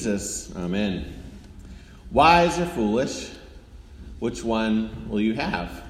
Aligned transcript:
Jesus. 0.00 0.50
Amen. 0.56 1.04
Wise 2.10 2.58
or 2.58 2.64
foolish? 2.64 3.32
Which 4.18 4.42
one 4.42 5.10
will 5.10 5.20
you 5.20 5.34
have? 5.34 5.82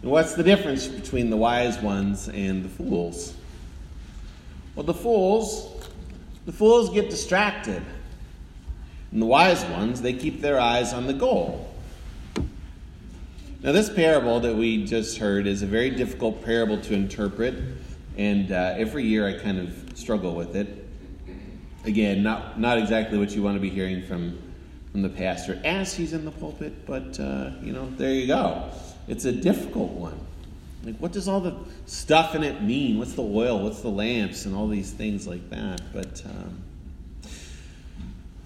And 0.00 0.10
what's 0.10 0.32
the 0.32 0.42
difference 0.42 0.86
between 0.88 1.28
the 1.28 1.36
wise 1.36 1.78
ones 1.78 2.30
and 2.30 2.64
the 2.64 2.70
fools? 2.70 3.34
Well, 4.74 4.84
the 4.84 4.94
fools, 4.94 5.86
the 6.46 6.52
fools 6.52 6.88
get 6.88 7.10
distracted. 7.10 7.82
And 9.12 9.20
the 9.20 9.26
wise 9.26 9.62
ones, 9.66 10.00
they 10.00 10.14
keep 10.14 10.40
their 10.40 10.58
eyes 10.58 10.94
on 10.94 11.06
the 11.06 11.12
goal. 11.12 11.70
Now, 13.62 13.72
this 13.72 13.90
parable 13.90 14.40
that 14.40 14.56
we 14.56 14.86
just 14.86 15.18
heard 15.18 15.46
is 15.46 15.60
a 15.60 15.66
very 15.66 15.90
difficult 15.90 16.42
parable 16.42 16.80
to 16.80 16.94
interpret, 16.94 17.54
and 18.16 18.50
uh, 18.50 18.76
every 18.78 19.04
year 19.04 19.28
I 19.28 19.34
kind 19.34 19.58
of 19.58 19.98
struggle 19.98 20.34
with 20.34 20.56
it. 20.56 20.85
Again, 21.86 22.22
not, 22.22 22.58
not 22.58 22.78
exactly 22.78 23.16
what 23.16 23.30
you 23.30 23.42
want 23.42 23.56
to 23.56 23.60
be 23.60 23.70
hearing 23.70 24.02
from, 24.02 24.38
from 24.90 25.02
the 25.02 25.08
pastor 25.08 25.60
as 25.64 25.94
he's 25.94 26.12
in 26.12 26.24
the 26.24 26.32
pulpit, 26.32 26.84
but, 26.84 27.18
uh, 27.20 27.50
you 27.62 27.72
know, 27.72 27.88
there 27.96 28.10
you 28.10 28.26
go. 28.26 28.70
It's 29.06 29.24
a 29.24 29.32
difficult 29.32 29.92
one. 29.92 30.18
Like, 30.82 30.96
what 30.98 31.12
does 31.12 31.28
all 31.28 31.40
the 31.40 31.54
stuff 31.86 32.34
in 32.34 32.42
it 32.42 32.62
mean? 32.62 32.98
What's 32.98 33.14
the 33.14 33.22
oil? 33.22 33.60
What's 33.60 33.82
the 33.82 33.88
lamps? 33.88 34.46
And 34.46 34.54
all 34.54 34.68
these 34.68 34.90
things 34.90 35.26
like 35.26 35.48
that. 35.50 35.80
But 35.92 36.22
um, 36.24 36.62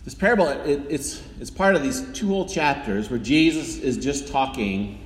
this 0.04 0.14
parable, 0.14 0.48
it, 0.48 0.82
it's, 0.88 1.22
it's 1.40 1.50
part 1.50 1.76
of 1.76 1.82
these 1.82 2.02
two 2.12 2.28
whole 2.28 2.46
chapters 2.46 3.10
where 3.10 3.18
Jesus 3.18 3.78
is 3.78 3.96
just 3.96 4.28
talking 4.28 4.98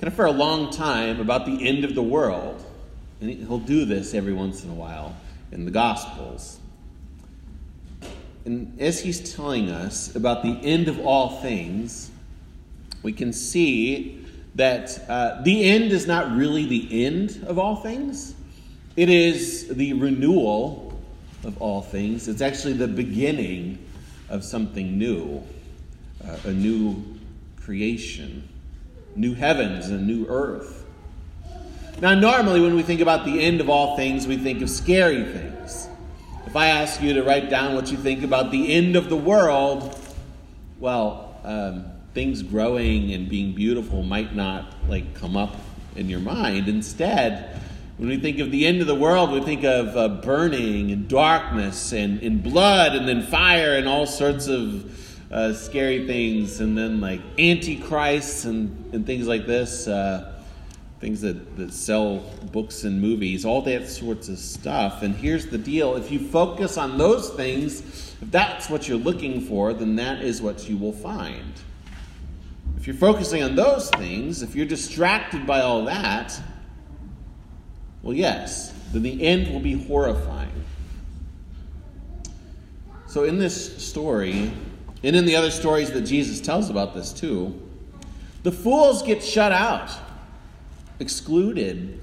kind 0.00 0.08
of 0.08 0.14
for 0.14 0.26
a 0.26 0.32
long 0.32 0.70
time 0.70 1.20
about 1.20 1.46
the 1.46 1.66
end 1.66 1.84
of 1.84 1.94
the 1.94 2.02
world. 2.02 2.64
And 3.20 3.30
he'll 3.30 3.58
do 3.58 3.84
this 3.84 4.12
every 4.12 4.32
once 4.32 4.64
in 4.64 4.70
a 4.70 4.74
while 4.74 5.14
in 5.50 5.64
the 5.64 5.70
Gospels. 5.70 6.58
And 8.44 8.78
as 8.80 9.00
he's 9.00 9.34
telling 9.34 9.70
us 9.70 10.14
about 10.14 10.42
the 10.42 10.58
end 10.62 10.88
of 10.88 11.00
all 11.00 11.40
things, 11.40 12.10
we 13.02 13.12
can 13.12 13.32
see 13.32 14.24
that 14.54 15.08
uh, 15.08 15.42
the 15.42 15.64
end 15.64 15.92
is 15.92 16.06
not 16.06 16.36
really 16.36 16.66
the 16.66 17.04
end 17.06 17.44
of 17.46 17.58
all 17.58 17.76
things, 17.76 18.34
it 18.96 19.08
is 19.08 19.68
the 19.68 19.92
renewal 19.94 20.92
of 21.42 21.60
all 21.60 21.82
things. 21.82 22.28
It's 22.28 22.40
actually 22.40 22.74
the 22.74 22.88
beginning 22.88 23.78
of 24.28 24.44
something 24.44 24.96
new, 24.96 25.42
uh, 26.24 26.36
a 26.44 26.52
new 26.52 27.02
creation, 27.56 28.48
new 29.16 29.34
heavens 29.34 29.88
and 29.88 30.06
new 30.06 30.26
earth. 30.28 30.84
Now, 32.00 32.14
normally 32.14 32.60
when 32.60 32.74
we 32.74 32.82
think 32.82 33.00
about 33.00 33.24
the 33.24 33.40
end 33.40 33.60
of 33.60 33.68
all 33.68 33.96
things, 33.96 34.26
we 34.26 34.36
think 34.36 34.62
of 34.62 34.70
scary 34.70 35.24
things. 35.24 35.53
If 36.54 36.58
I 36.58 36.68
ask 36.68 37.02
you 37.02 37.14
to 37.14 37.24
write 37.24 37.50
down 37.50 37.74
what 37.74 37.90
you 37.90 37.96
think 37.96 38.22
about 38.22 38.52
the 38.52 38.72
end 38.72 38.94
of 38.94 39.08
the 39.08 39.16
world, 39.16 39.98
well, 40.78 41.36
um, 41.42 41.86
things 42.12 42.44
growing 42.44 43.10
and 43.10 43.28
being 43.28 43.56
beautiful 43.56 44.04
might 44.04 44.36
not 44.36 44.72
like 44.88 45.16
come 45.16 45.36
up 45.36 45.56
in 45.96 46.08
your 46.08 46.20
mind. 46.20 46.68
Instead, 46.68 47.60
when 47.96 48.08
we 48.08 48.18
think 48.18 48.38
of 48.38 48.52
the 48.52 48.66
end 48.66 48.80
of 48.80 48.86
the 48.86 48.94
world, 48.94 49.32
we 49.32 49.40
think 49.40 49.64
of 49.64 49.96
uh, 49.96 50.06
burning 50.22 50.92
and 50.92 51.08
darkness 51.08 51.92
and, 51.92 52.22
and 52.22 52.40
blood 52.40 52.94
and 52.94 53.08
then 53.08 53.22
fire 53.22 53.74
and 53.74 53.88
all 53.88 54.06
sorts 54.06 54.46
of 54.46 55.32
uh, 55.32 55.52
scary 55.54 56.06
things, 56.06 56.60
and 56.60 56.78
then 56.78 57.00
like 57.00 57.20
antichrists 57.36 58.44
and, 58.44 58.94
and 58.94 59.04
things 59.04 59.26
like 59.26 59.48
this. 59.48 59.88
Uh, 59.88 60.33
things 61.00 61.20
that, 61.20 61.56
that 61.56 61.72
sell 61.72 62.18
books 62.52 62.84
and 62.84 63.00
movies, 63.00 63.44
all 63.44 63.62
that 63.62 63.88
sorts 63.88 64.28
of 64.28 64.38
stuff. 64.38 65.02
And 65.02 65.14
here's 65.14 65.46
the 65.46 65.58
deal 65.58 65.96
if 65.96 66.10
you 66.10 66.18
focus 66.18 66.78
on 66.78 66.98
those 66.98 67.30
things, 67.30 67.80
if 68.22 68.30
that's 68.30 68.70
what 68.70 68.88
you're 68.88 68.98
looking 68.98 69.40
for, 69.40 69.72
then 69.72 69.96
that 69.96 70.22
is 70.22 70.40
what 70.40 70.68
you 70.68 70.76
will 70.76 70.92
find. 70.92 71.52
If 72.76 72.86
you're 72.86 72.96
focusing 72.96 73.42
on 73.42 73.54
those 73.54 73.90
things, 73.90 74.42
if 74.42 74.54
you're 74.54 74.66
distracted 74.66 75.46
by 75.46 75.60
all 75.60 75.84
that, 75.86 76.38
well, 78.02 78.14
yes, 78.14 78.72
then 78.92 79.02
the 79.02 79.22
end 79.22 79.52
will 79.52 79.60
be 79.60 79.72
horrifying. 79.72 80.50
So, 83.06 83.24
in 83.24 83.38
this 83.38 83.82
story, 83.82 84.52
and 85.02 85.16
in 85.16 85.24
the 85.24 85.36
other 85.36 85.50
stories 85.50 85.92
that 85.92 86.02
Jesus 86.02 86.40
tells 86.40 86.68
about 86.68 86.94
this 86.94 87.12
too, 87.12 87.60
the 88.42 88.52
fools 88.52 89.02
get 89.02 89.22
shut 89.22 89.52
out 89.52 89.90
excluded. 91.00 92.00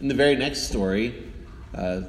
In 0.00 0.08
the 0.08 0.14
very 0.14 0.36
next 0.36 0.68
story, 0.68 1.32
uh, 1.74 2.02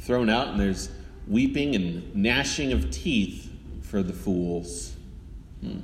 thrown 0.00 0.28
out, 0.28 0.48
and 0.48 0.60
there's 0.60 0.90
weeping 1.26 1.74
and 1.74 2.14
gnashing 2.14 2.72
of 2.72 2.90
teeth 2.90 3.50
for 3.82 4.02
the 4.02 4.12
fools. 4.12 4.94
Hmm. 5.60 5.78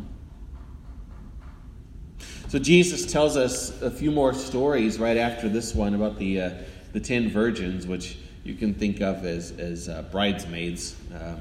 So 2.48 2.58
Jesus 2.58 3.10
tells 3.10 3.36
us 3.36 3.81
a 3.81 3.91
few 3.91 4.10
more 4.10 4.34
stories 4.34 4.98
right 4.98 5.16
after 5.16 5.48
this 5.48 5.75
one 5.75 5.94
about 5.94 6.19
the 6.19 6.41
uh, 6.41 6.50
the 6.92 7.00
ten 7.00 7.31
virgins, 7.31 7.86
which 7.86 8.19
you 8.44 8.54
can 8.54 8.75
think 8.75 9.00
of 9.00 9.25
as 9.25 9.52
as 9.52 9.88
uh, 9.88 10.02
bridesmaids, 10.12 10.94
um, 11.14 11.41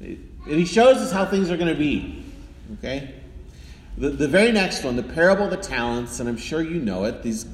and 0.00 0.26
he 0.46 0.64
shows 0.64 0.96
us 0.96 1.12
how 1.12 1.26
things 1.26 1.50
are 1.50 1.58
going 1.58 1.72
to 1.72 1.78
be. 1.78 2.24
Okay, 2.78 3.14
the, 3.98 4.10
the 4.10 4.28
very 4.28 4.52
next 4.52 4.84
one, 4.84 4.94
the 4.94 5.02
parable 5.02 5.44
of 5.44 5.50
the 5.50 5.56
talents, 5.56 6.20
and 6.20 6.28
I'm 6.28 6.36
sure 6.36 6.62
you 6.62 6.80
know 6.80 7.04
it. 7.04 7.22
These 7.22 7.46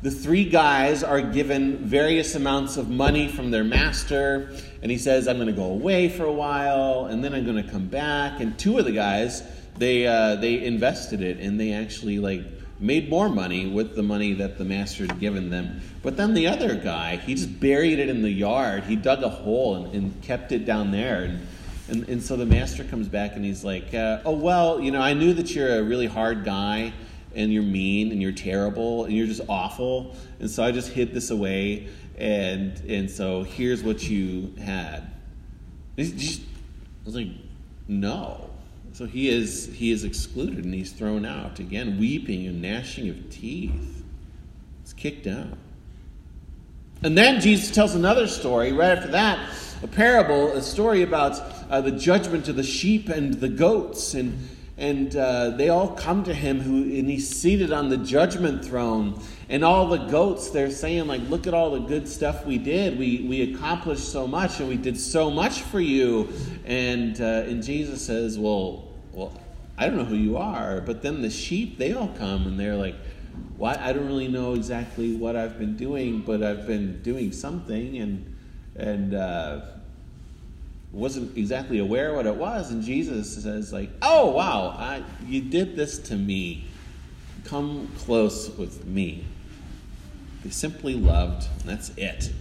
the 0.00 0.10
three 0.12 0.44
guys 0.44 1.02
are 1.02 1.20
given 1.20 1.78
various 1.78 2.36
amounts 2.36 2.76
of 2.76 2.88
money 2.88 3.26
from 3.26 3.50
their 3.50 3.64
master, 3.64 4.52
and 4.82 4.90
he 4.90 4.98
says, 4.98 5.28
"I'm 5.28 5.36
going 5.36 5.48
to 5.48 5.52
go 5.52 5.64
away 5.64 6.08
for 6.08 6.24
a 6.24 6.32
while, 6.32 7.06
and 7.06 7.22
then 7.22 7.32
I'm 7.32 7.44
going 7.44 7.62
to 7.62 7.70
come 7.70 7.86
back." 7.86 8.40
And 8.40 8.58
two 8.58 8.78
of 8.78 8.84
the 8.84 8.92
guys, 8.92 9.42
they 9.76 10.06
uh, 10.06 10.36
they 10.36 10.64
invested 10.64 11.20
it, 11.22 11.38
and 11.38 11.60
they 11.60 11.72
actually 11.72 12.18
like 12.18 12.42
made 12.80 13.08
more 13.08 13.28
money 13.28 13.66
with 13.66 13.94
the 13.94 14.02
money 14.02 14.34
that 14.34 14.58
the 14.58 14.64
master 14.64 15.06
had 15.06 15.18
given 15.20 15.50
them. 15.50 15.80
But 16.02 16.16
then 16.16 16.34
the 16.34 16.46
other 16.46 16.74
guy, 16.74 17.16
he 17.16 17.34
just 17.34 17.60
buried 17.60 17.98
it 17.98 18.08
in 18.08 18.22
the 18.22 18.30
yard. 18.30 18.84
He 18.84 18.94
dug 18.96 19.22
a 19.22 19.28
hole 19.28 19.76
and, 19.76 19.94
and 19.94 20.22
kept 20.22 20.50
it 20.50 20.64
down 20.64 20.90
there, 20.90 21.22
and 21.22 21.46
and, 21.88 22.08
and 22.08 22.22
so 22.22 22.36
the 22.36 22.46
master 22.46 22.84
comes 22.84 23.08
back 23.08 23.34
and 23.34 23.44
he's 23.44 23.64
like, 23.64 23.94
uh, 23.94 24.20
Oh, 24.24 24.32
well, 24.32 24.80
you 24.80 24.90
know, 24.90 25.00
I 25.00 25.14
knew 25.14 25.32
that 25.34 25.54
you're 25.54 25.78
a 25.78 25.82
really 25.82 26.06
hard 26.06 26.44
guy 26.44 26.92
and 27.34 27.52
you're 27.52 27.62
mean 27.62 28.12
and 28.12 28.20
you're 28.20 28.32
terrible 28.32 29.04
and 29.04 29.14
you're 29.14 29.26
just 29.26 29.42
awful. 29.48 30.14
And 30.40 30.50
so 30.50 30.62
I 30.62 30.72
just 30.72 30.90
hid 30.90 31.12
this 31.14 31.30
away. 31.30 31.88
And, 32.16 32.78
and 32.88 33.10
so 33.10 33.42
here's 33.42 33.82
what 33.82 34.08
you 34.08 34.54
had. 34.62 35.10
Just, 35.96 36.42
I 36.42 36.44
was 37.04 37.14
like, 37.14 37.28
No. 37.86 38.50
So 38.92 39.06
he 39.06 39.28
is, 39.28 39.70
he 39.74 39.92
is 39.92 40.04
excluded 40.04 40.64
and 40.64 40.74
he's 40.74 40.92
thrown 40.92 41.24
out. 41.24 41.60
Again, 41.60 41.98
weeping 41.98 42.46
and 42.46 42.60
gnashing 42.60 43.08
of 43.08 43.30
teeth. 43.30 44.04
He's 44.82 44.92
kicked 44.92 45.26
out. 45.26 45.56
And 47.02 47.16
then 47.16 47.40
Jesus 47.40 47.70
tells 47.70 47.94
another 47.94 48.26
story 48.26 48.72
right 48.72 48.96
after 48.96 49.12
that 49.12 49.38
a 49.82 49.86
parable, 49.86 50.52
a 50.52 50.62
story 50.62 51.02
about 51.02 51.40
uh, 51.70 51.80
the 51.80 51.92
judgment 51.92 52.48
of 52.48 52.56
the 52.56 52.62
sheep 52.64 53.08
and 53.08 53.34
the 53.34 53.48
goats. 53.48 54.14
And, 54.14 54.48
and 54.76 55.14
uh, 55.14 55.50
they 55.50 55.68
all 55.68 55.90
come 55.90 56.24
to 56.24 56.34
him, 56.34 56.60
who, 56.60 56.82
and 56.82 57.08
he's 57.08 57.28
seated 57.28 57.72
on 57.72 57.88
the 57.88 57.96
judgment 57.96 58.64
throne. 58.64 59.20
And 59.48 59.64
all 59.64 59.88
the 59.88 59.98
goats, 60.06 60.50
they're 60.50 60.70
saying, 60.70 61.06
like, 61.06 61.22
look 61.28 61.46
at 61.46 61.54
all 61.54 61.70
the 61.70 61.80
good 61.80 62.08
stuff 62.08 62.44
we 62.44 62.58
did. 62.58 62.98
We, 62.98 63.24
we 63.28 63.54
accomplished 63.54 64.10
so 64.10 64.26
much, 64.26 64.58
and 64.58 64.68
we 64.68 64.76
did 64.76 64.98
so 64.98 65.30
much 65.30 65.62
for 65.62 65.80
you. 65.80 66.28
And, 66.64 67.20
uh, 67.20 67.44
and 67.46 67.62
Jesus 67.62 68.04
says, 68.04 68.38
well, 68.38 68.88
well, 69.12 69.32
I 69.76 69.86
don't 69.86 69.96
know 69.96 70.04
who 70.04 70.16
you 70.16 70.36
are. 70.36 70.80
But 70.80 71.02
then 71.02 71.22
the 71.22 71.30
sheep, 71.30 71.78
they 71.78 71.92
all 71.94 72.12
come, 72.18 72.46
and 72.48 72.58
they're 72.58 72.76
like, 72.76 72.96
I 73.62 73.92
don't 73.92 74.06
really 74.06 74.28
know 74.28 74.54
exactly 74.54 75.16
what 75.16 75.36
I've 75.36 75.58
been 75.58 75.76
doing, 75.76 76.20
but 76.20 76.42
I've 76.42 76.66
been 76.66 77.02
doing 77.02 77.32
something. 77.32 77.98
And 77.98 78.34
and 78.76 79.14
uh, 79.14 79.60
wasn't 80.92 81.36
exactly 81.36 81.78
aware 81.78 82.14
what 82.14 82.26
it 82.26 82.34
was. 82.34 82.70
And 82.70 82.82
Jesus 82.82 83.42
says, 83.42 83.72
like, 83.72 83.90
oh, 84.00 84.30
wow, 84.30 84.74
I, 84.78 85.02
you 85.26 85.42
did 85.42 85.76
this 85.76 85.98
to 85.98 86.16
me. 86.16 86.66
Come 87.44 87.90
close 87.98 88.50
with 88.56 88.86
me. 88.86 89.24
They 90.44 90.50
simply 90.50 90.94
loved, 90.94 91.46
that's 91.64 91.90
it. 91.96 92.32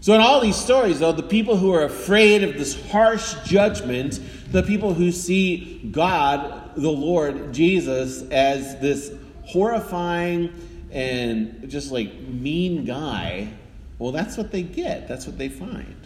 So, 0.00 0.12
in 0.12 0.20
all 0.20 0.40
these 0.40 0.56
stories, 0.56 1.00
though, 1.00 1.12
the 1.12 1.22
people 1.22 1.56
who 1.56 1.72
are 1.72 1.84
afraid 1.84 2.44
of 2.44 2.54
this 2.54 2.90
harsh 2.90 3.34
judgment, 3.44 4.20
the 4.52 4.62
people 4.62 4.92
who 4.92 5.10
see 5.10 5.88
God, 5.90 6.74
the 6.76 6.90
Lord 6.90 7.54
Jesus, 7.54 8.22
as 8.30 8.78
this 8.80 9.14
horrifying 9.44 10.52
and 10.90 11.68
just 11.68 11.90
like 11.90 12.14
mean 12.20 12.84
guy 12.84 13.48
well, 13.98 14.12
that's 14.12 14.36
what 14.36 14.50
they 14.50 14.62
get, 14.62 15.08
that's 15.08 15.26
what 15.26 15.38
they 15.38 15.48
find. 15.48 15.96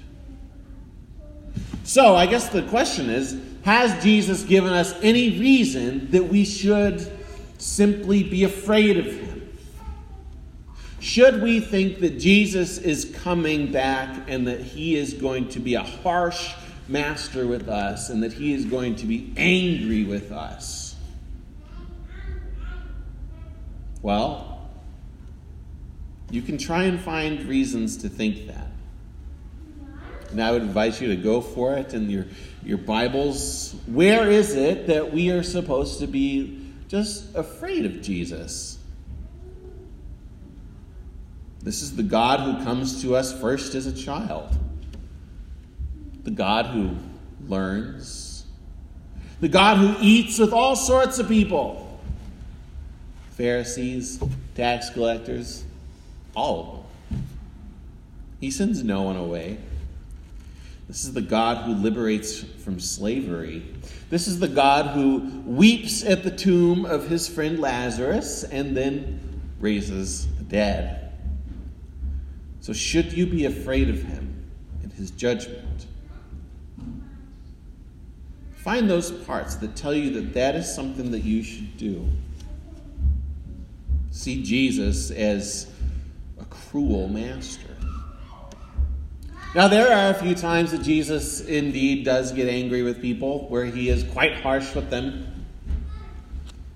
So, 1.84 2.14
I 2.14 2.26
guess 2.26 2.48
the 2.48 2.62
question 2.62 3.08
is 3.08 3.40
Has 3.64 4.02
Jesus 4.02 4.44
given 4.44 4.72
us 4.72 4.94
any 5.02 5.38
reason 5.38 6.10
that 6.10 6.24
we 6.24 6.44
should 6.44 7.10
simply 7.58 8.22
be 8.22 8.44
afraid 8.44 8.98
of 8.98 9.06
him? 9.06 9.58
Should 11.00 11.42
we 11.42 11.60
think 11.60 12.00
that 12.00 12.18
Jesus 12.18 12.78
is 12.78 13.16
coming 13.22 13.72
back 13.72 14.28
and 14.28 14.46
that 14.48 14.60
he 14.60 14.96
is 14.96 15.14
going 15.14 15.48
to 15.50 15.60
be 15.60 15.74
a 15.74 15.82
harsh 15.82 16.52
master 16.88 17.46
with 17.46 17.68
us 17.68 18.10
and 18.10 18.22
that 18.22 18.32
he 18.32 18.52
is 18.52 18.64
going 18.64 18.96
to 18.96 19.06
be 19.06 19.32
angry 19.36 20.04
with 20.04 20.32
us. 20.32 20.87
Well, 24.02 24.70
you 26.30 26.42
can 26.42 26.58
try 26.58 26.84
and 26.84 27.00
find 27.00 27.44
reasons 27.44 27.96
to 27.98 28.08
think 28.08 28.46
that. 28.46 28.66
And 30.30 30.42
I 30.42 30.52
would 30.52 30.62
advise 30.62 31.00
you 31.00 31.08
to 31.08 31.16
go 31.16 31.40
for 31.40 31.74
it 31.74 31.94
in 31.94 32.10
your, 32.10 32.26
your 32.62 32.78
Bibles. 32.78 33.74
Where 33.86 34.30
is 34.30 34.54
it 34.54 34.86
that 34.88 35.12
we 35.12 35.30
are 35.30 35.42
supposed 35.42 36.00
to 36.00 36.06
be 36.06 36.70
just 36.88 37.34
afraid 37.34 37.86
of 37.86 38.02
Jesus? 38.02 38.78
This 41.62 41.82
is 41.82 41.96
the 41.96 42.02
God 42.02 42.40
who 42.40 42.64
comes 42.64 43.02
to 43.02 43.16
us 43.16 43.38
first 43.40 43.74
as 43.74 43.86
a 43.86 43.92
child, 43.92 44.56
the 46.24 46.30
God 46.30 46.66
who 46.66 46.96
learns, 47.46 48.44
the 49.40 49.48
God 49.48 49.78
who 49.78 49.96
eats 50.00 50.38
with 50.38 50.52
all 50.52 50.76
sorts 50.76 51.18
of 51.18 51.26
people 51.26 51.87
Pharisees, 53.38 54.20
tax 54.56 54.90
collectors, 54.90 55.62
all 56.34 56.60
of 56.60 56.66
them. 56.66 57.28
He 58.40 58.50
sends 58.50 58.82
no 58.82 59.02
one 59.02 59.14
away. 59.14 59.58
This 60.88 61.04
is 61.04 61.12
the 61.12 61.22
God 61.22 61.64
who 61.64 61.74
liberates 61.74 62.42
from 62.42 62.80
slavery. 62.80 63.62
This 64.10 64.26
is 64.26 64.40
the 64.40 64.48
God 64.48 64.86
who 64.86 65.42
weeps 65.46 66.04
at 66.04 66.24
the 66.24 66.32
tomb 66.32 66.84
of 66.84 67.08
his 67.08 67.28
friend 67.28 67.60
Lazarus 67.60 68.42
and 68.42 68.76
then 68.76 69.20
raises 69.60 70.26
the 70.38 70.44
dead. 70.44 71.12
So, 72.60 72.72
should 72.72 73.12
you 73.12 73.24
be 73.26 73.44
afraid 73.44 73.88
of 73.88 74.02
him 74.02 74.50
and 74.82 74.92
his 74.92 75.12
judgment? 75.12 75.86
Find 78.56 78.90
those 78.90 79.12
parts 79.12 79.54
that 79.56 79.76
tell 79.76 79.94
you 79.94 80.10
that 80.14 80.34
that 80.34 80.56
is 80.56 80.74
something 80.74 81.12
that 81.12 81.22
you 81.22 81.44
should 81.44 81.76
do. 81.76 82.08
See 84.18 84.42
Jesus 84.42 85.12
as 85.12 85.68
a 86.40 86.44
cruel 86.46 87.06
master. 87.06 87.76
Now, 89.54 89.68
there 89.68 89.92
are 89.96 90.10
a 90.10 90.14
few 90.14 90.34
times 90.34 90.72
that 90.72 90.82
Jesus 90.82 91.42
indeed 91.42 92.04
does 92.04 92.32
get 92.32 92.48
angry 92.48 92.82
with 92.82 93.00
people, 93.00 93.48
where 93.48 93.64
he 93.64 93.90
is 93.90 94.02
quite 94.02 94.34
harsh 94.34 94.74
with 94.74 94.90
them. 94.90 95.46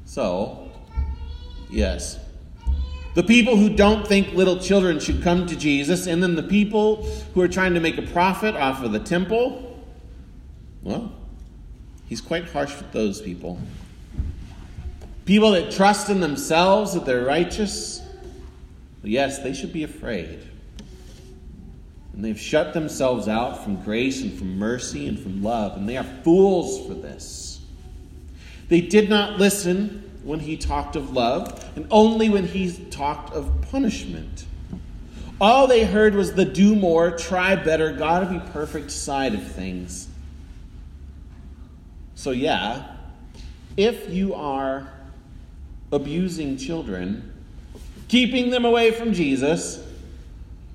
So, 0.04 0.70
yes. 1.68 2.20
The 3.16 3.24
people 3.24 3.56
who 3.56 3.74
don't 3.74 4.06
think 4.06 4.34
little 4.34 4.60
children 4.60 5.00
should 5.00 5.20
come 5.20 5.44
to 5.48 5.56
Jesus, 5.56 6.06
and 6.06 6.22
then 6.22 6.36
the 6.36 6.44
people 6.44 7.02
who 7.34 7.40
are 7.40 7.48
trying 7.48 7.74
to 7.74 7.80
make 7.80 7.98
a 7.98 8.02
profit 8.02 8.54
off 8.54 8.84
of 8.84 8.92
the 8.92 9.00
temple, 9.00 9.82
well, 10.84 11.12
he's 12.06 12.20
quite 12.20 12.48
harsh 12.48 12.76
with 12.76 12.92
those 12.92 13.20
people. 13.20 13.58
People 15.24 15.52
that 15.52 15.70
trust 15.70 16.10
in 16.10 16.20
themselves 16.20 16.94
that 16.94 17.04
they're 17.04 17.24
righteous, 17.24 18.00
well, 19.02 19.10
yes, 19.10 19.38
they 19.38 19.52
should 19.52 19.72
be 19.72 19.84
afraid. 19.84 20.40
And 22.12 22.24
they've 22.24 22.38
shut 22.38 22.74
themselves 22.74 23.28
out 23.28 23.62
from 23.62 23.82
grace 23.82 24.20
and 24.22 24.32
from 24.32 24.58
mercy 24.58 25.06
and 25.06 25.18
from 25.18 25.42
love, 25.42 25.76
and 25.76 25.88
they 25.88 25.96
are 25.96 26.04
fools 26.24 26.86
for 26.86 26.94
this. 26.94 27.60
They 28.68 28.80
did 28.80 29.08
not 29.08 29.38
listen 29.38 30.10
when 30.24 30.40
he 30.40 30.56
talked 30.56 30.96
of 30.96 31.12
love, 31.12 31.70
and 31.76 31.86
only 31.90 32.28
when 32.28 32.46
he 32.46 32.72
talked 32.90 33.32
of 33.32 33.50
punishment. 33.70 34.44
All 35.40 35.66
they 35.66 35.84
heard 35.84 36.14
was 36.14 36.34
the 36.34 36.44
do 36.44 36.76
more, 36.76 37.10
try 37.16 37.56
better, 37.56 37.92
gotta 37.92 38.26
be 38.26 38.38
perfect 38.52 38.90
side 38.90 39.34
of 39.34 39.42
things. 39.42 40.08
So, 42.14 42.30
yeah, 42.30 42.96
if 43.76 44.08
you 44.08 44.34
are 44.34 44.88
abusing 45.92 46.56
children, 46.56 47.32
keeping 48.08 48.50
them 48.50 48.64
away 48.64 48.90
from 48.90 49.12
Jesus, 49.12 49.86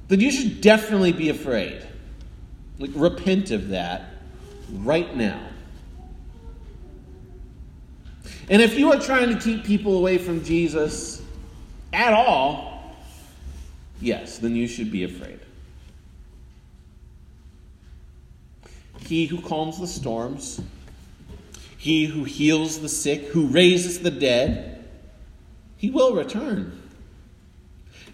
then 0.08 0.22
you 0.22 0.32
should 0.32 0.62
definitely 0.62 1.12
be 1.12 1.30
afraid. 1.30 1.86
Like, 2.80 2.92
repent 2.94 3.52
of 3.52 3.70
that 3.70 4.14
right 4.72 5.14
now. 5.16 5.42
And 8.50 8.62
if 8.62 8.78
you 8.78 8.94
are 8.94 9.00
trying 9.00 9.36
to 9.36 9.40
keep 9.42 9.66
people 9.66 9.98
away 9.98 10.18
from 10.18 10.44
Jesus 10.44 11.22
at 11.92 12.14
all, 12.14 12.96
yes, 14.00 14.38
then 14.38 14.56
you 14.56 14.68
should 14.68 14.92
be 14.92 15.04
afraid. 15.04 15.40
He 19.00 19.26
who 19.26 19.42
calms 19.42 19.80
the 19.80 19.88
storms, 19.88 20.62
he 21.78 22.06
who 22.06 22.24
heals 22.24 22.80
the 22.80 22.90
sick, 22.90 23.24
who 23.26 23.48
raises 23.48 24.00
the 24.00 24.12
dead, 24.12 24.77
he 25.78 25.90
will 25.90 26.16
return. 26.16 26.82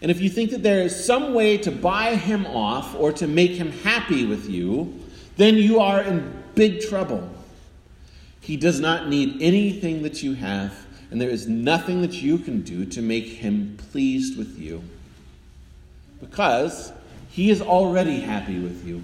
And 0.02 0.12
if 0.12 0.22
you 0.22 0.30
think 0.30 0.52
that 0.52 0.64
there 0.64 0.82
is 0.82 1.06
some 1.06 1.34
way 1.34 1.58
to 1.60 1.72
buy 1.72 2.16
him 2.16 2.46
off 2.46 2.94
or 2.96 3.14
to 3.14 3.28
make 3.28 3.52
him 3.52 3.72
happy 3.72 4.26
with 4.26 4.50
you, 4.50 5.00
then 5.38 5.56
you 5.56 5.80
are 5.80 6.02
in 6.02 6.44
big 6.56 6.82
trouble. 6.82 7.30
He 8.42 8.58
does 8.58 8.82
not 8.82 9.08
need 9.08 9.42
anything 9.42 10.04
that 10.04 10.22
you 10.22 10.34
have, 10.34 10.86
and 11.10 11.22
there 11.22 11.30
is 11.30 11.48
nothing 11.48 12.02
that 12.02 12.22
you 12.22 12.38
can 12.38 12.62
do 12.62 12.86
to 12.86 13.02
make 13.02 13.26
him 13.26 13.78
pleased 13.92 14.38
with 14.38 14.60
you. 14.60 14.84
Because 16.20 16.92
he 17.30 17.50
is 17.50 17.62
already 17.62 18.20
happy 18.20 18.60
with 18.60 18.86
you. 18.86 19.04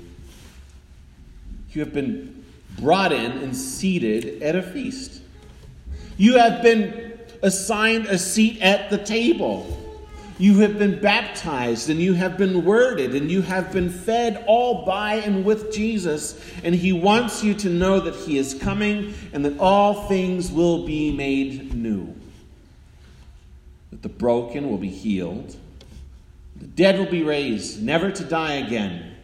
You 1.72 1.82
have 1.82 1.94
been 1.94 2.44
brought 2.78 3.14
in 3.14 3.32
and 3.32 3.56
seated 3.56 4.44
at 4.44 4.56
a 4.56 4.62
feast. 4.62 5.22
You 6.18 6.38
have 6.38 6.62
been 6.62 7.09
assigned 7.42 8.06
a 8.08 8.18
seat 8.18 8.62
at 8.62 8.90
the 8.90 8.98
table. 8.98 9.76
You 10.40 10.60
have 10.60 10.80
been 10.80 11.02
baptized 11.02 11.90
and 11.90 12.00
you 12.00 12.14
have 12.14 12.38
been 12.38 12.64
worded 12.64 13.14
and 13.14 13.30
you 13.30 13.42
have 13.42 13.74
been 13.74 13.90
fed 13.90 14.42
all 14.48 14.86
by 14.86 15.16
and 15.16 15.44
with 15.44 15.74
Jesus. 15.74 16.42
And 16.64 16.74
He 16.74 16.94
wants 16.94 17.44
you 17.44 17.54
to 17.56 17.70
know 17.70 18.00
that 18.00 18.16
He 18.16 18.38
is 18.38 18.54
coming 18.54 19.14
and 19.34 19.44
that 19.44 19.60
all 19.60 20.08
things 20.08 20.50
will 20.50 20.86
be 20.86 21.12
made 21.12 21.74
new. 21.74 22.16
That 23.92 24.02
the 24.02 24.10
broken 24.10 24.70
will 24.70 24.78
be 24.78 24.90
healed, 24.90 25.58
the 26.56 26.68
dead 26.68 26.98
will 26.98 27.12
be 27.12 27.24
raised, 27.24 27.84
never 27.84 28.10
to 28.10 28.24
die 28.24 28.54
again. 28.54 29.18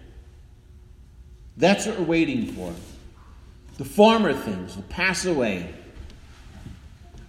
That's 1.55 1.85
what 1.85 1.97
we're 1.97 2.05
waiting 2.05 2.47
for. 2.47 2.73
The 3.77 3.85
former 3.85 4.33
things 4.33 4.75
will 4.75 4.83
pass 4.83 5.25
away. 5.25 5.73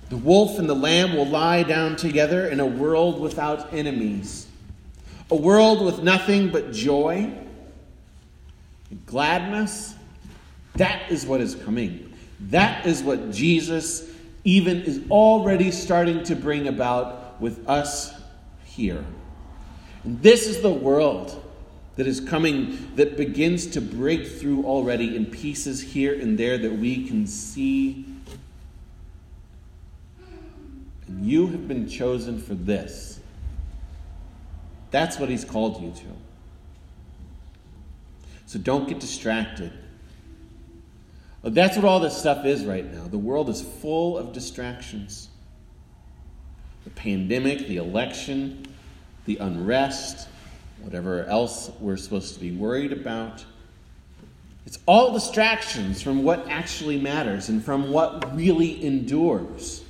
The 0.08 0.16
wolf 0.16 0.58
and 0.58 0.68
the 0.68 0.74
lamb 0.74 1.16
will 1.16 1.26
lie 1.26 1.64
down 1.64 1.96
together 1.96 2.46
in 2.46 2.60
a 2.60 2.66
world 2.66 3.20
without 3.20 3.72
enemies, 3.72 4.46
a 5.30 5.36
world 5.36 5.84
with 5.84 6.00
nothing 6.00 6.50
but 6.50 6.72
joy, 6.72 7.32
and 8.90 9.06
gladness. 9.06 9.96
That 10.74 11.10
is 11.10 11.26
what 11.26 11.40
is 11.40 11.56
coming. 11.56 12.12
That 12.38 12.86
is 12.86 13.02
what 13.02 13.32
Jesus 13.32 14.08
even 14.44 14.82
is 14.82 15.00
already 15.10 15.72
starting 15.72 16.22
to 16.24 16.36
bring 16.36 16.68
about 16.68 17.40
with 17.40 17.68
us 17.68 18.14
here. 18.64 19.04
And 20.04 20.22
this 20.22 20.46
is 20.46 20.60
the 20.60 20.70
world 20.70 21.42
that 21.96 22.06
is 22.06 22.20
coming 22.20 22.92
that 22.94 23.16
begins 23.16 23.66
to 23.68 23.80
break 23.80 24.24
through 24.28 24.64
already 24.64 25.16
in 25.16 25.26
pieces 25.26 25.80
here 25.80 26.14
and 26.14 26.38
there 26.38 26.58
that 26.58 26.72
we 26.72 27.08
can 27.08 27.26
see 27.26 28.04
and 31.08 31.15
you 31.26 31.48
have 31.48 31.66
been 31.66 31.88
chosen 31.88 32.40
for 32.40 32.54
this. 32.54 33.20
That's 34.90 35.18
what 35.18 35.28
he's 35.28 35.44
called 35.44 35.82
you 35.82 35.90
to. 35.90 36.06
So 38.46 38.58
don't 38.60 38.88
get 38.88 39.00
distracted. 39.00 39.72
Oh, 41.42 41.50
that's 41.50 41.76
what 41.76 41.84
all 41.84 42.00
this 42.00 42.16
stuff 42.16 42.44
is 42.44 42.64
right 42.64 42.90
now. 42.92 43.08
The 43.08 43.18
world 43.18 43.48
is 43.48 43.60
full 43.60 44.16
of 44.16 44.32
distractions 44.32 45.28
the 46.84 46.90
pandemic, 46.90 47.66
the 47.66 47.78
election, 47.78 48.64
the 49.24 49.36
unrest, 49.38 50.28
whatever 50.82 51.24
else 51.24 51.68
we're 51.80 51.96
supposed 51.96 52.34
to 52.34 52.40
be 52.40 52.52
worried 52.52 52.92
about. 52.92 53.44
It's 54.66 54.78
all 54.86 55.12
distractions 55.12 56.00
from 56.00 56.22
what 56.22 56.48
actually 56.48 57.00
matters 57.00 57.48
and 57.48 57.64
from 57.64 57.90
what 57.90 58.36
really 58.36 58.84
endures. 58.84 59.82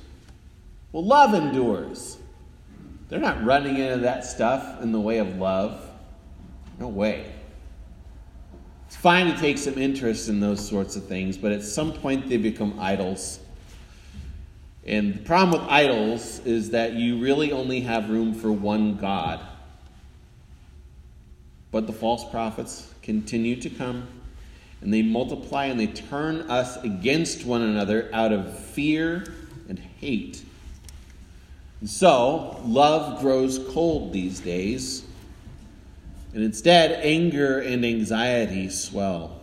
Well, 0.91 1.05
love 1.05 1.33
endures. 1.33 2.17
They're 3.09 3.19
not 3.19 3.43
running 3.43 3.77
into 3.77 3.99
that 3.99 4.25
stuff 4.25 4.81
in 4.81 4.91
the 4.91 4.99
way 4.99 5.19
of 5.19 5.37
love. 5.37 5.81
No 6.79 6.87
way. 6.87 7.33
It's 8.87 8.95
fine 8.95 9.33
to 9.33 9.37
take 9.37 9.57
some 9.57 9.77
interest 9.77 10.29
in 10.29 10.39
those 10.39 10.65
sorts 10.65 10.95
of 10.95 11.05
things, 11.05 11.37
but 11.37 11.51
at 11.51 11.63
some 11.63 11.91
point 11.93 12.29
they 12.29 12.37
become 12.37 12.79
idols. 12.79 13.39
And 14.85 15.15
the 15.15 15.19
problem 15.19 15.59
with 15.59 15.69
idols 15.69 16.39
is 16.45 16.69
that 16.69 16.93
you 16.93 17.19
really 17.19 17.51
only 17.51 17.81
have 17.81 18.09
room 18.09 18.33
for 18.33 18.51
one 18.51 18.95
God. 18.95 19.41
But 21.71 21.85
the 21.85 21.93
false 21.93 22.29
prophets 22.29 22.93
continue 23.01 23.57
to 23.57 23.69
come, 23.69 24.07
and 24.79 24.93
they 24.93 25.01
multiply 25.01 25.65
and 25.65 25.77
they 25.77 25.87
turn 25.87 26.49
us 26.49 26.81
against 26.83 27.45
one 27.45 27.61
another 27.61 28.09
out 28.13 28.31
of 28.31 28.57
fear 28.57 29.33
and 29.67 29.77
hate. 29.77 30.43
So, 31.85 32.59
love 32.65 33.21
grows 33.21 33.59
cold 33.69 34.11
these 34.11 34.39
days, 34.39 35.05
and 36.33 36.43
instead, 36.43 36.99
anger 37.03 37.59
and 37.59 37.85
anxiety 37.85 38.69
swell. 38.69 39.39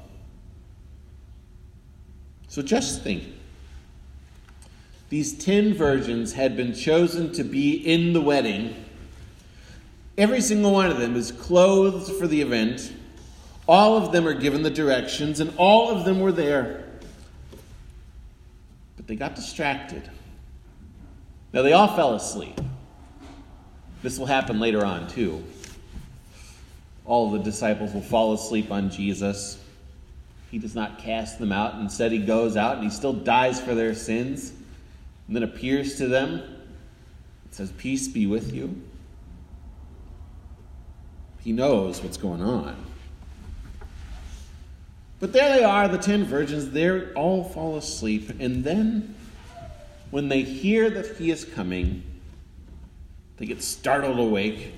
So 2.48 2.60
just 2.62 3.02
think. 3.02 3.24
These 5.10 5.34
ten 5.34 5.74
virgins 5.74 6.32
had 6.32 6.56
been 6.56 6.74
chosen 6.74 7.32
to 7.34 7.44
be 7.44 7.74
in 7.74 8.12
the 8.12 8.20
wedding. 8.20 8.74
Every 10.18 10.40
single 10.40 10.72
one 10.72 10.90
of 10.90 10.98
them 10.98 11.14
is 11.14 11.30
clothed 11.30 12.12
for 12.12 12.26
the 12.26 12.40
event. 12.40 12.92
All 13.68 13.96
of 13.96 14.12
them 14.12 14.26
are 14.26 14.34
given 14.34 14.62
the 14.62 14.70
directions, 14.70 15.38
and 15.38 15.52
all 15.56 15.90
of 15.90 16.04
them 16.04 16.20
were 16.20 16.32
there. 16.32 16.84
But 18.96 19.06
they 19.06 19.14
got 19.14 19.36
distracted. 19.36 20.10
Now, 21.54 21.62
they 21.62 21.72
all 21.72 21.94
fell 21.94 22.16
asleep. 22.16 22.60
This 24.02 24.18
will 24.18 24.26
happen 24.26 24.58
later 24.58 24.84
on, 24.84 25.06
too. 25.06 25.44
All 27.06 27.30
the 27.30 27.38
disciples 27.38 27.94
will 27.94 28.00
fall 28.00 28.32
asleep 28.32 28.72
on 28.72 28.90
Jesus. 28.90 29.62
He 30.50 30.58
does 30.58 30.74
not 30.74 30.98
cast 30.98 31.38
them 31.38 31.52
out. 31.52 31.76
Instead, 31.76 32.10
he 32.10 32.18
goes 32.18 32.56
out 32.56 32.74
and 32.74 32.82
he 32.82 32.90
still 32.90 33.12
dies 33.12 33.60
for 33.60 33.72
their 33.72 33.94
sins 33.94 34.52
and 35.28 35.36
then 35.36 35.44
appears 35.44 35.94
to 35.98 36.08
them. 36.08 36.40
It 37.46 37.54
says, 37.54 37.70
Peace 37.78 38.08
be 38.08 38.26
with 38.26 38.52
you. 38.52 38.82
He 41.44 41.52
knows 41.52 42.02
what's 42.02 42.16
going 42.16 42.42
on. 42.42 42.74
But 45.20 45.32
there 45.32 45.56
they 45.56 45.62
are, 45.62 45.86
the 45.86 45.98
ten 45.98 46.24
virgins. 46.24 46.70
They 46.70 47.12
all 47.12 47.44
fall 47.44 47.76
asleep. 47.76 48.40
And 48.40 48.64
then, 48.64 49.13
when 50.14 50.28
they 50.28 50.42
hear 50.42 50.88
that 50.90 51.16
he 51.16 51.32
is 51.32 51.44
coming, 51.44 52.00
they 53.36 53.46
get 53.46 53.60
startled 53.60 54.20
awake. 54.20 54.72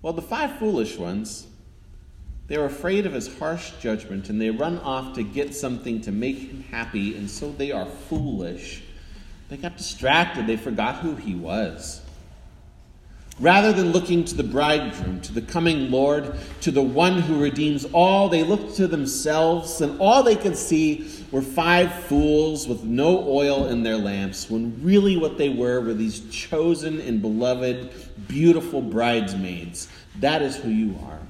Well, 0.00 0.12
the 0.12 0.22
five 0.22 0.60
foolish 0.60 0.96
ones, 0.96 1.48
they're 2.46 2.66
afraid 2.66 3.04
of 3.04 3.14
his 3.14 3.36
harsh 3.40 3.72
judgment 3.80 4.28
and 4.28 4.40
they 4.40 4.50
run 4.50 4.78
off 4.78 5.12
to 5.16 5.24
get 5.24 5.56
something 5.56 6.00
to 6.02 6.12
make 6.12 6.38
him 6.38 6.62
happy, 6.70 7.16
and 7.16 7.28
so 7.28 7.50
they 7.50 7.72
are 7.72 7.86
foolish. 7.86 8.84
They 9.48 9.56
got 9.56 9.76
distracted, 9.76 10.46
they 10.46 10.56
forgot 10.56 11.00
who 11.00 11.16
he 11.16 11.34
was. 11.34 12.00
Rather 13.40 13.72
than 13.72 13.92
looking 13.92 14.24
to 14.24 14.34
the 14.34 14.42
bridegroom, 14.42 15.20
to 15.20 15.32
the 15.32 15.42
coming 15.42 15.92
Lord, 15.92 16.34
to 16.60 16.72
the 16.72 16.82
one 16.82 17.22
who 17.22 17.40
redeems 17.40 17.84
all, 17.92 18.28
they 18.28 18.42
looked 18.42 18.74
to 18.76 18.88
themselves, 18.88 19.80
and 19.80 20.00
all 20.00 20.24
they 20.24 20.34
could 20.34 20.56
see 20.56 21.08
were 21.30 21.42
five 21.42 21.92
fools 21.92 22.66
with 22.66 22.82
no 22.82 23.24
oil 23.28 23.68
in 23.68 23.84
their 23.84 23.96
lamps, 23.96 24.50
when 24.50 24.82
really 24.82 25.16
what 25.16 25.38
they 25.38 25.50
were 25.50 25.80
were 25.80 25.94
these 25.94 26.28
chosen 26.30 27.00
and 27.00 27.22
beloved, 27.22 27.92
beautiful 28.26 28.82
bridesmaids. 28.82 29.88
That 30.18 30.42
is 30.42 30.56
who 30.56 30.70
you 30.70 30.98
are. 31.06 31.20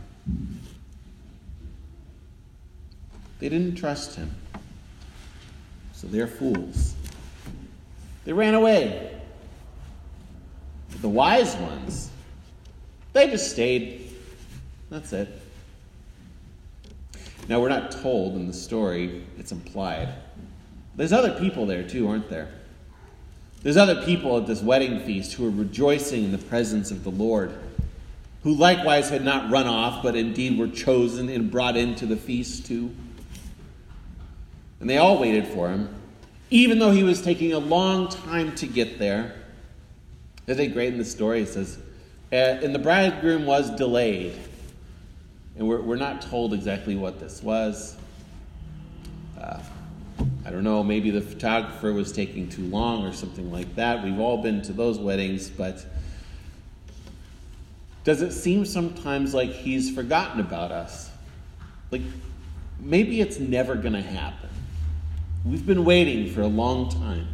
They 3.39 3.51
didn't 3.51 3.75
trust 3.75 4.17
him, 4.17 4.35
so 5.93 6.07
they're 6.07 6.27
fools. 6.27 6.95
They 8.25 8.33
ran 8.33 8.55
away. 8.55 9.18
The 11.01 11.09
wise 11.09 11.55
ones, 11.57 12.11
they 13.13 13.29
just 13.29 13.51
stayed. 13.51 14.11
That's 14.91 15.13
it. 15.13 15.29
Now, 17.49 17.61
we're 17.61 17.69
not 17.69 17.91
told 17.91 18.35
in 18.35 18.47
the 18.47 18.53
story, 18.53 19.25
it's 19.39 19.53
implied. 19.53 20.09
There's 20.97 21.13
other 21.13 21.39
people 21.39 21.65
there 21.67 21.83
too, 21.83 22.09
aren't 22.09 22.29
there? 22.29 22.49
There's 23.63 23.77
other 23.77 24.05
people 24.05 24.37
at 24.37 24.47
this 24.47 24.63
wedding 24.63 25.01
feast 25.01 25.33
who 25.35 25.47
are 25.47 25.51
rejoicing 25.51 26.25
in 26.25 26.33
the 26.33 26.39
presence 26.39 26.91
of 26.91 27.05
the 27.05 27.11
Lord, 27.11 27.53
who 28.43 28.55
likewise 28.55 29.09
had 29.09 29.25
not 29.25 29.51
run 29.51 29.67
off, 29.67 30.03
but 30.03 30.15
indeed 30.15 30.59
were 30.59 30.69
chosen 30.69 31.29
and 31.29 31.51
brought 31.51 31.77
into 31.77 32.07
the 32.07 32.17
feast 32.17 32.67
too. 32.67 32.95
And 34.81 34.89
they 34.89 34.99
all 34.99 35.19
waited 35.19 35.49
for 35.49 35.71
him, 35.71 35.95
even 36.51 36.79
though 36.79 36.93
he 36.93 37.03
was 37.03 37.21
taking 37.21 37.53
a 37.53 37.59
long 37.59 38.09
time 38.09 38.55
to 38.57 38.67
get 38.67 38.99
there. 38.99 39.35
Isn't 40.49 40.65
it 40.65 40.73
great 40.73 40.93
in 40.95 40.99
the 40.99 41.05
story? 41.05 41.43
It 41.43 41.49
says, 41.49 41.79
and 42.33 42.75
the 42.75 42.79
bridegroom 42.79 43.45
was 43.45 43.71
delayed. 43.71 44.33
And 45.59 45.69
we're, 45.69 45.83
we're 45.83 45.97
not 45.97 46.23
told 46.23 46.55
exactly 46.55 46.97
what 46.97 47.21
this 47.21 47.43
was. 47.43 47.97
Uh, 49.39 49.61
I 50.47 50.51
don't 50.51 50.65
know, 50.65 50.83
maybe 50.83 51.11
the 51.11 51.21
photographer 51.21 51.93
was 51.93 52.13
taking 52.13 52.49
too 52.49 52.63
long 52.63 53.05
or 53.05 53.13
something 53.13 53.53
like 53.53 53.75
that. 53.75 54.03
We've 54.03 54.19
all 54.19 54.43
been 54.43 54.63
to 54.63 54.73
those 54.73 54.99
weddings, 54.99 55.51
but 55.51 55.85
does 58.05 58.23
it 58.23 58.33
seem 58.33 58.65
sometimes 58.65 59.35
like 59.35 59.51
he's 59.51 59.95
forgotten 59.95 60.41
about 60.41 60.73
us? 60.73 61.11
Like 61.91 62.03
maybe 62.81 63.21
it's 63.21 63.39
never 63.39 63.75
going 63.75 63.93
to 63.93 64.01
happen. 64.01 64.49
We've 65.45 65.67
been 65.67 65.85
waiting 65.85 66.33
for 66.33 66.41
a 66.41 66.47
long 66.47 66.89
time. 66.89 67.29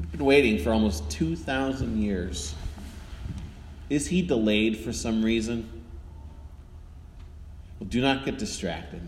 We've 0.00 0.12
been 0.12 0.24
waiting 0.24 0.58
for 0.58 0.72
almost 0.72 1.10
2,000 1.10 2.00
years. 2.02 2.54
Is 3.90 4.06
he 4.06 4.22
delayed 4.22 4.78
for 4.78 4.94
some 4.94 5.22
reason? 5.22 5.68
Well, 7.78 7.88
do 7.88 8.00
not 8.00 8.24
get 8.24 8.38
distracted. 8.38 9.02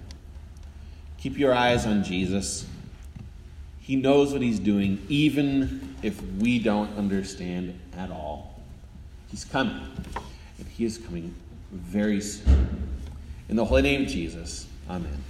Keep 1.16 1.38
your 1.38 1.54
eyes 1.54 1.86
on 1.86 2.04
Jesus. 2.04 2.66
He 3.80 3.96
knows 3.96 4.34
what 4.34 4.42
he's 4.42 4.58
doing, 4.58 5.04
even 5.08 5.96
if 6.02 6.22
we 6.38 6.58
don't 6.58 6.94
understand 6.98 7.78
at 7.96 8.10
all. 8.10 8.60
He's 9.30 9.46
coming, 9.46 9.80
and 10.58 10.68
he 10.68 10.84
is 10.84 10.98
coming 10.98 11.34
very 11.72 12.20
soon. 12.20 12.68
In 13.48 13.56
the 13.56 13.64
holy 13.64 13.82
name 13.82 14.02
of 14.02 14.08
Jesus, 14.08 14.66
amen. 14.90 15.24